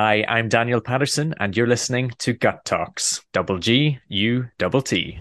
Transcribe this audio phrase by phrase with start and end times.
[0.00, 3.20] Hi, I'm Daniel Patterson, and you're listening to Gut Talks.
[3.32, 5.18] Double G, U, double T.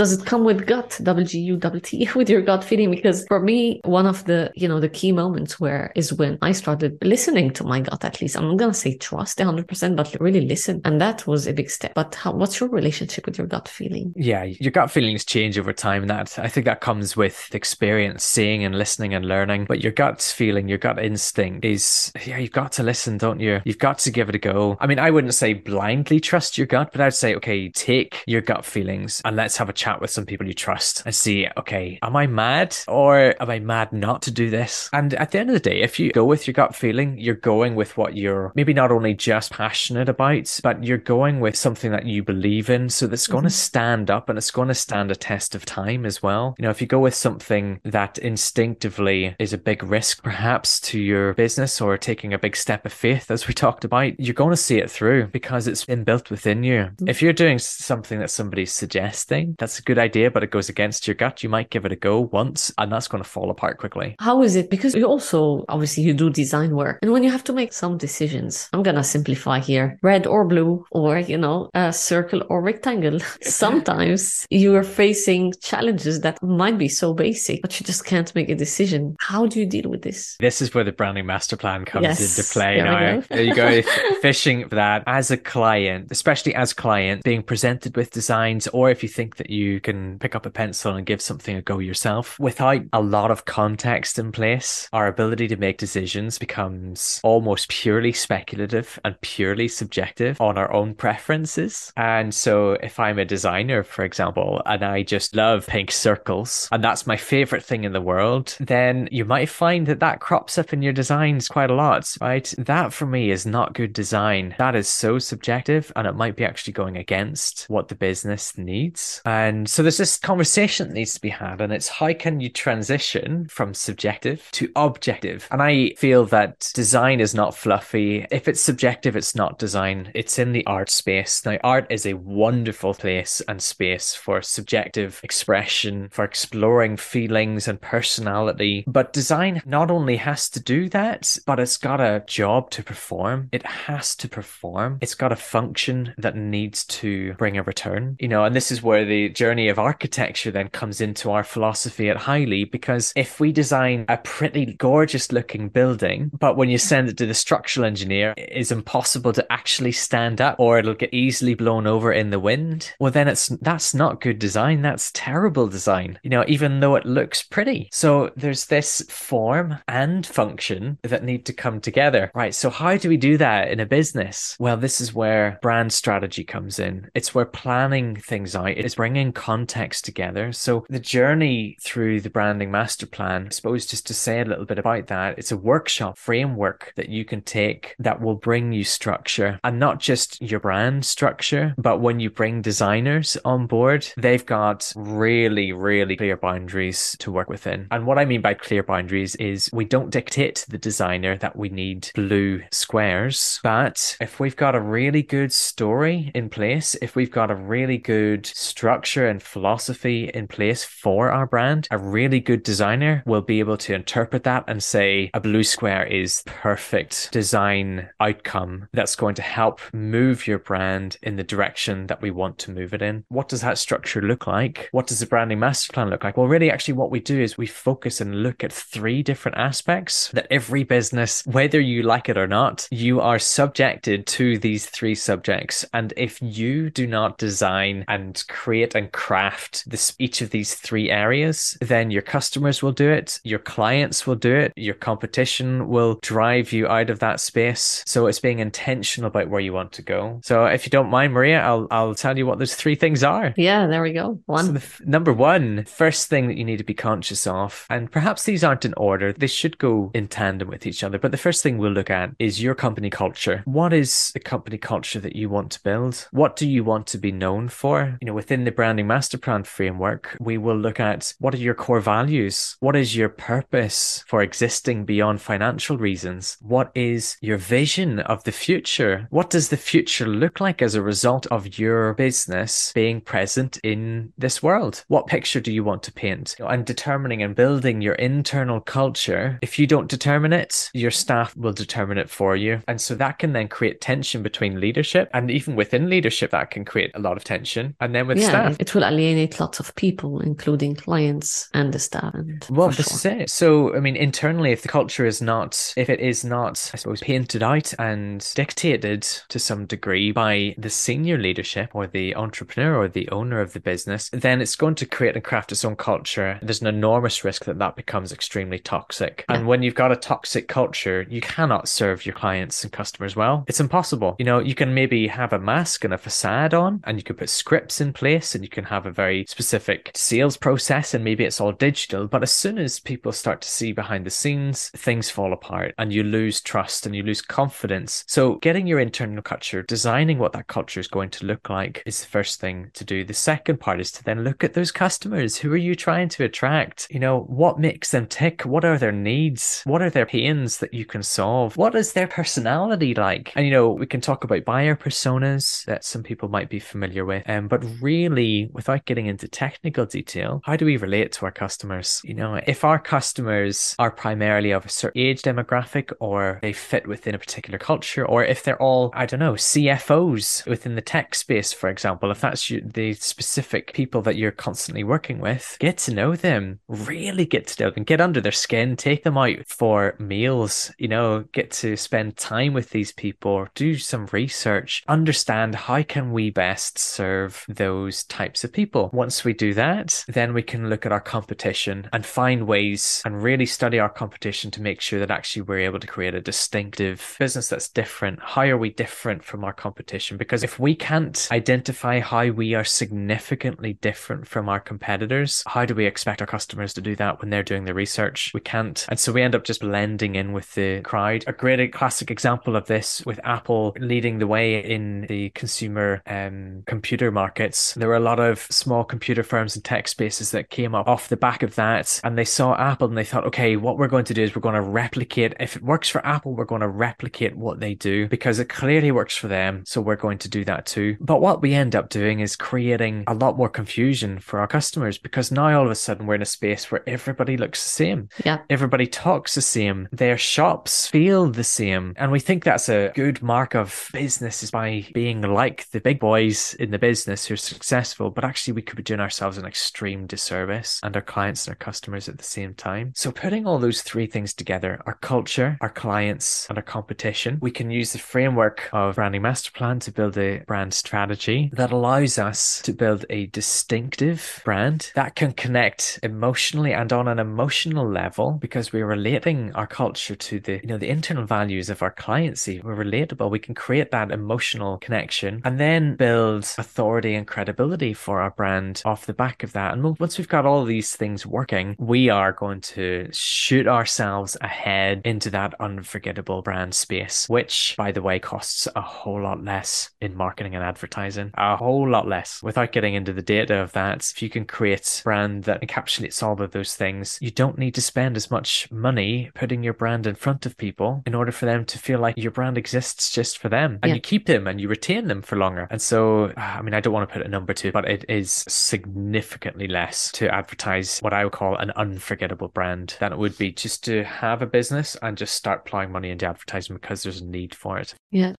[0.00, 2.90] does it come with gut double g u double t with your gut feeling?
[2.90, 6.52] Because for me one of the you know the key moments where is when i
[6.52, 8.34] started listening to my gut at least.
[8.34, 10.80] I'm not gonna say trust 100% but really listen.
[10.86, 11.92] And that was a big step.
[11.94, 14.14] But how, what's your relationship with your gut feeling?
[14.16, 16.04] Yeah your gut feelings change over time.
[16.04, 19.66] And that i think that comes with experience seeing and listening and learning.
[19.66, 23.60] But your gut feeling your gut instinct is yeah you've got to listen don't you?
[23.66, 24.78] You've got to give it a go.
[24.80, 28.40] I mean i wouldn't say blindly trust your gut but i'd say okay take your
[28.40, 31.48] gut feelings and let's have a chat chat with some people you trust and see,
[31.56, 34.88] okay, am I mad or am I mad not to do this?
[34.92, 37.34] And at the end of the day, if you go with your gut feeling, you're
[37.34, 41.90] going with what you're maybe not only just passionate about, but you're going with something
[41.90, 42.88] that you believe in.
[42.88, 43.48] So that's going mm-hmm.
[43.48, 46.54] to stand up and it's going to stand a test of time as well.
[46.58, 51.00] You know, if you go with something that instinctively is a big risk, perhaps to
[51.00, 54.50] your business or taking a big step of faith, as we talked about, you're going
[54.50, 56.82] to see it through because it's been built within you.
[56.82, 57.08] Mm-hmm.
[57.08, 61.06] If you're doing something that somebody's suggesting, that's a good idea, but it goes against
[61.06, 63.78] your gut, you might give it a go once and that's going to fall apart
[63.78, 64.16] quickly.
[64.20, 64.70] How is it?
[64.70, 66.98] Because you also, obviously, you do design work.
[67.02, 70.46] And when you have to make some decisions, I'm going to simplify here red or
[70.46, 73.20] blue, or, you know, a circle or rectangle.
[73.42, 78.48] Sometimes you are facing challenges that might be so basic, but you just can't make
[78.48, 79.16] a decision.
[79.20, 80.36] How do you deal with this?
[80.40, 83.22] This is where the branding master plan comes yes, into play now.
[83.28, 83.82] There you go,
[84.22, 89.02] fishing for that as a client, especially as client, being presented with designs, or if
[89.02, 91.78] you think that you you can pick up a pencil and give something a go
[91.78, 92.38] yourself.
[92.38, 98.12] Without a lot of context in place, our ability to make decisions becomes almost purely
[98.12, 101.92] speculative and purely subjective on our own preferences.
[101.96, 106.82] And so if I'm a designer, for example, and I just love pink circles, and
[106.82, 110.72] that's my favorite thing in the world, then you might find that that crops up
[110.72, 112.52] in your designs quite a lot, right?
[112.58, 114.54] That for me is not good design.
[114.58, 119.22] That is so subjective and it might be actually going against what the business needs.
[119.24, 122.48] And so there's this conversation that needs to be had, and it's how can you
[122.48, 125.48] transition from subjective to objective?
[125.50, 128.26] And I feel that design is not fluffy.
[128.30, 131.44] If it's subjective, it's not design, it's in the art space.
[131.44, 137.80] Now, art is a wonderful place and space for subjective expression, for exploring feelings and
[137.80, 138.84] personality.
[138.86, 143.48] But design not only has to do that, but it's got a job to perform.
[143.52, 144.98] It has to perform.
[145.00, 148.82] It's got a function that needs to bring a return, you know, and this is
[148.82, 153.52] where the journey of architecture then comes into our philosophy at Highly because if we
[153.52, 158.34] design a pretty gorgeous looking building, but when you send it to the structural engineer,
[158.36, 162.38] it is impossible to actually stand up or it'll get easily blown over in the
[162.38, 164.82] wind, well then it's that's not good design.
[164.82, 167.88] That's terrible design, you know, even though it looks pretty.
[167.92, 172.30] So there's this form and function that need to come together.
[172.34, 172.54] Right.
[172.54, 174.54] So how do we do that in a business?
[174.60, 177.10] Well, this is where brand strategy comes in.
[177.14, 178.68] It's where planning things out.
[178.68, 180.52] It's bringing context together.
[180.52, 184.64] So the journey through the branding master plan, I suppose just to say a little
[184.64, 188.84] bit about that, it's a workshop framework that you can take that will bring you
[188.84, 194.46] structure and not just your brand structure, but when you bring designers on board, they've
[194.46, 197.86] got really, really clear boundaries to work within.
[197.90, 201.56] And what I mean by clear boundaries is we don't dictate to the designer that
[201.56, 207.16] we need blue squares, but if we've got a really good story in place, if
[207.16, 212.40] we've got a really good structure and philosophy in place for our brand, a really
[212.40, 217.30] good designer will be able to interpret that and say a blue square is perfect
[217.32, 222.58] design outcome that's going to help move your brand in the direction that we want
[222.58, 223.24] to move it in.
[223.28, 224.88] What does that structure look like?
[224.92, 226.36] What does the branding master plan look like?
[226.36, 230.30] Well, really, actually, what we do is we focus and look at three different aspects
[230.32, 235.14] that every business, whether you like it or not, you are subjected to these three
[235.14, 235.84] subjects.
[235.92, 241.10] And if you do not design and create and craft this each of these three
[241.10, 246.18] areas, then your customers will do it, your clients will do it, your competition will
[246.22, 248.02] drive you out of that space.
[248.06, 250.40] So it's being intentional about where you want to go.
[250.42, 253.54] So if you don't mind, Maria, I'll I'll tell you what those three things are.
[253.56, 254.40] Yeah, there we go.
[254.46, 254.66] One.
[254.66, 258.44] So f- number one, first thing that you need to be conscious of, and perhaps
[258.44, 261.18] these aren't in order, they should go in tandem with each other.
[261.18, 263.62] But the first thing we'll look at is your company culture.
[263.64, 266.28] What is the company culture that you want to build?
[266.30, 268.18] What do you want to be known for?
[268.20, 271.58] You know, within the branding branding master plan framework, we will look at what are
[271.58, 272.76] your core values?
[272.80, 276.58] What is your purpose for existing beyond financial reasons?
[276.60, 279.26] What is your vision of the future?
[279.30, 284.32] What does the future look like as a result of your business being present in
[284.36, 285.04] this world?
[285.08, 286.56] What picture do you want to paint?
[286.58, 289.58] And determining and building your internal culture.
[289.62, 292.82] If you don't determine it, your staff will determine it for you.
[292.86, 296.84] And so that can then create tension between leadership and even within leadership, that can
[296.84, 297.94] create a lot of tension.
[298.00, 302.34] And then with yeah, staff, will alienate lots of people, including clients and the staff.
[302.34, 303.16] And well, this sure.
[303.16, 303.50] is it.
[303.50, 307.20] So, I mean, internally, if the culture is not, if it is not, I suppose,
[307.20, 313.08] painted out and dictated to some degree by the senior leadership or the entrepreneur or
[313.08, 316.58] the owner of the business, then it's going to create and craft its own culture.
[316.62, 319.44] There's an enormous risk that that becomes extremely toxic.
[319.48, 319.56] Yeah.
[319.56, 323.64] And when you've got a toxic culture, you cannot serve your clients and customers well.
[323.68, 324.36] It's impossible.
[324.38, 327.36] You know, you can maybe have a mask and a facade on, and you can
[327.36, 331.44] put scripts in place, and you can have a very specific sales process, and maybe
[331.44, 332.26] it's all digital.
[332.26, 336.12] But as soon as people start to see behind the scenes, things fall apart and
[336.12, 338.24] you lose trust and you lose confidence.
[338.26, 342.20] So, getting your internal culture, designing what that culture is going to look like is
[342.20, 343.24] the first thing to do.
[343.24, 345.56] The second part is to then look at those customers.
[345.56, 347.06] Who are you trying to attract?
[347.10, 348.62] You know, what makes them tick?
[348.62, 349.82] What are their needs?
[349.84, 351.76] What are their pains that you can solve?
[351.76, 353.52] What is their personality like?
[353.56, 357.24] And, you know, we can talk about buyer personas that some people might be familiar
[357.24, 357.48] with.
[357.48, 362.20] Um, but really, without getting into technical detail, how do we relate to our customers?
[362.24, 367.06] You know, if our customers are primarily of a certain age demographic or they fit
[367.06, 371.34] within a particular culture, or if they're all, I don't know, CFOs within the tech
[371.34, 376.14] space, for example, if that's the specific people that you're constantly working with, get to
[376.14, 380.14] know them, really get to know them, get under their skin, take them out for
[380.18, 386.02] meals, you know, get to spend time with these people, do some research, understand how
[386.02, 389.10] can we best serve those types of people.
[389.12, 393.42] Once we do that, then we can look at our competition and find ways and
[393.42, 397.36] really study our competition to make sure that actually we're able to create a distinctive
[397.38, 398.38] business that's different.
[398.42, 400.36] How are we different from our competition?
[400.36, 405.94] Because if we can't identify how we are significantly different from our competitors, how do
[405.94, 408.50] we expect our customers to do that when they're doing the research?
[408.52, 409.06] We can't.
[409.08, 411.44] And so we end up just blending in with the crowd.
[411.46, 416.82] A great classic example of this with Apple leading the way in the consumer um,
[416.86, 417.94] computer markets.
[417.94, 421.28] There were a lot of small computer firms and tech spaces that came up off
[421.28, 424.24] the back of that, and they saw Apple and they thought, okay, what we're going
[424.24, 425.54] to do is we're going to replicate.
[425.60, 429.10] If it works for Apple, we're going to replicate what they do because it clearly
[429.10, 429.84] works for them.
[429.86, 431.16] So we're going to do that too.
[431.20, 435.18] But what we end up doing is creating a lot more confusion for our customers
[435.18, 438.28] because now all of a sudden we're in a space where everybody looks the same.
[438.44, 438.58] Yeah.
[438.68, 440.08] Everybody talks the same.
[440.12, 442.14] Their shops feel the same.
[442.16, 446.20] And we think that's a good mark of business is by being like the big
[446.20, 448.29] boys in the business who are successful.
[448.30, 451.76] But actually, we could be doing ourselves an extreme disservice and our clients and our
[451.76, 453.12] customers at the same time.
[453.14, 457.70] So putting all those three things together, our culture, our clients, and our competition, we
[457.70, 462.38] can use the framework of branding master plan to build a brand strategy that allows
[462.38, 468.52] us to build a distinctive brand that can connect emotionally and on an emotional level
[468.52, 472.66] because we're relating our culture to the, you know, the internal values of our clients.
[472.66, 473.50] We're relatable.
[473.50, 479.02] We can create that emotional connection and then build authority and credibility for our brand
[479.04, 479.94] off the back of that.
[479.94, 485.22] And once we've got all these things working, we are going to shoot ourselves ahead
[485.24, 490.36] into that unforgettable brand space, which, by the way, costs a whole lot less in
[490.36, 492.62] marketing and advertising, a whole lot less.
[492.62, 496.60] Without getting into the data of that, if you can create brand that encapsulates all
[496.60, 500.34] of those things, you don't need to spend as much money putting your brand in
[500.34, 503.68] front of people in order for them to feel like your brand exists just for
[503.68, 504.14] them and yeah.
[504.16, 505.88] you keep them and you retain them for longer.
[505.90, 508.09] And so, uh, I mean, I don't want to put a number to it, but
[508.10, 513.38] it is significantly less to advertise what I would call an unforgettable brand than it
[513.38, 517.22] would be just to have a business and just start plowing money into advertising because
[517.22, 518.16] there's a need for it.
[518.32, 518.54] Yeah.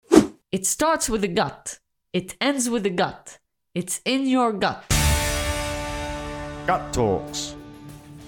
[0.53, 1.79] It starts with the gut.
[2.13, 3.39] It ends with the gut.
[3.75, 4.85] It's in your gut.
[6.65, 7.55] Gut Talks.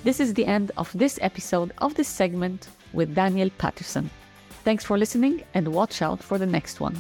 [0.03, 4.10] This is the end of this episode of this segment with Daniel Patterson.
[4.65, 6.98] Thanks for listening and watch out for the next one.